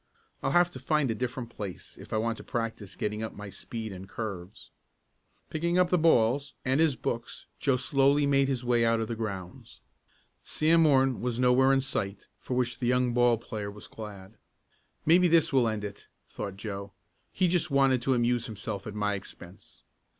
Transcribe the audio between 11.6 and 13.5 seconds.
in sight, for which the young ball